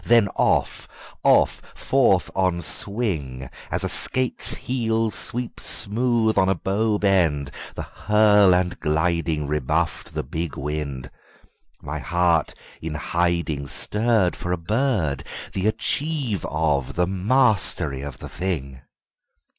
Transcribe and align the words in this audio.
then 0.03 0.27
off, 0.29 0.87
off 1.23 1.61
forth 1.75 2.31
on 2.33 2.59
swing, 2.59 3.47
As 3.69 3.83
a 3.83 3.87
skate's 3.87 4.55
heel 4.55 5.11
sweeps 5.11 5.63
smooth 5.63 6.39
on 6.39 6.49
a 6.49 6.55
bow 6.55 6.97
bend: 6.97 7.51
the 7.75 7.83
hurl 7.83 8.55
and 8.55 8.79
glidingRebuffed 8.79 10.05
the 10.13 10.23
big 10.23 10.57
wind. 10.57 11.11
My 11.83 11.99
heart 11.99 12.55
in 12.81 12.95
hidingStirred 12.95 14.35
for 14.35 14.51
a 14.51 14.57
bird,—the 14.57 15.67
achieve 15.67 16.47
of; 16.49 16.95
the 16.95 17.05
mastery 17.05 18.01
of 18.01 18.17
the 18.17 18.27
thing! 18.29 18.81